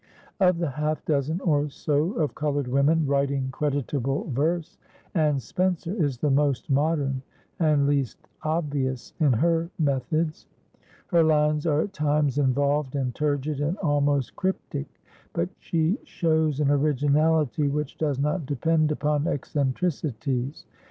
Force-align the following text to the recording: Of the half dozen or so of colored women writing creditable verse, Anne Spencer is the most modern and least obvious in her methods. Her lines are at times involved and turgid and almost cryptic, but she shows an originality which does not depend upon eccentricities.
Of 0.39 0.57
the 0.57 0.69
half 0.71 1.05
dozen 1.05 1.39
or 1.41 1.69
so 1.69 2.13
of 2.13 2.33
colored 2.33 2.67
women 2.67 3.05
writing 3.05 3.49
creditable 3.51 4.31
verse, 4.31 4.79
Anne 5.13 5.37
Spencer 5.39 5.93
is 5.93 6.17
the 6.17 6.31
most 6.31 6.71
modern 6.71 7.21
and 7.59 7.85
least 7.85 8.27
obvious 8.41 9.13
in 9.19 9.31
her 9.31 9.69
methods. 9.77 10.47
Her 11.09 11.21
lines 11.21 11.67
are 11.67 11.81
at 11.81 11.93
times 11.93 12.39
involved 12.39 12.95
and 12.95 13.13
turgid 13.13 13.59
and 13.61 13.77
almost 13.77 14.35
cryptic, 14.35 14.87
but 15.33 15.49
she 15.59 15.99
shows 16.03 16.59
an 16.59 16.71
originality 16.71 17.67
which 17.67 17.95
does 17.99 18.17
not 18.17 18.47
depend 18.47 18.91
upon 18.91 19.27
eccentricities. 19.27 20.65